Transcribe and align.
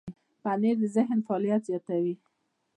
پنېر 0.43 0.75
د 0.81 0.83
ذهن 0.95 1.19
فعالیت 1.27 1.61
زیاتوي. 1.69 2.15